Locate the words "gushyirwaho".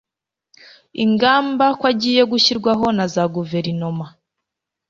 2.31-2.85